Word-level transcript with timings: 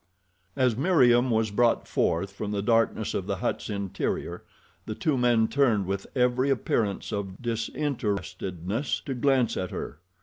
As 0.55 0.75
Meriem 0.75 1.29
was 1.29 1.51
brought 1.51 1.87
forth 1.87 2.33
from 2.33 2.49
the 2.49 2.63
darkness 2.63 3.13
of 3.13 3.27
the 3.27 3.35
hut's 3.35 3.69
interior 3.69 4.43
the 4.87 4.95
two 4.95 5.15
men 5.15 5.47
turned 5.47 5.85
with 5.85 6.07
every 6.15 6.49
appearance 6.49 7.11
of 7.11 7.39
disinterestedness 7.39 9.01
to 9.05 9.13
glance 9.13 9.55
at 9.57 9.69
her. 9.69 9.99